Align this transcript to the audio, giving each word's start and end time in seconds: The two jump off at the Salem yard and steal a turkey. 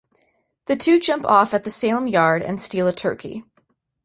The 0.65 0.75
two 0.75 0.99
jump 0.99 1.27
off 1.27 1.53
at 1.53 1.63
the 1.63 1.69
Salem 1.69 2.07
yard 2.07 2.41
and 2.41 2.59
steal 2.59 2.87
a 2.87 2.91
turkey. 2.91 3.45